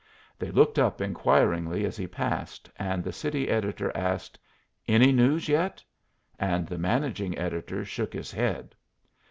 They 0.39 0.49
looked 0.49 0.79
up 0.79 0.99
inquiringly 0.99 1.85
as 1.85 1.95
he 1.95 2.07
passed, 2.07 2.71
and 2.77 3.03
the 3.03 3.11
city 3.13 3.49
editor 3.49 3.95
asked, 3.95 4.39
"Any 4.87 5.11
news 5.11 5.47
yet?" 5.47 5.83
and 6.39 6.65
the 6.67 6.79
managing 6.79 7.37
editor 7.37 7.85
shook 7.85 8.13
his 8.13 8.31
head. 8.31 8.73